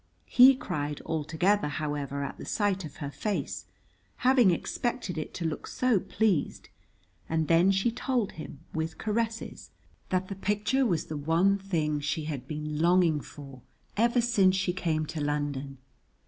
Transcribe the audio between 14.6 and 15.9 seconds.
came to London.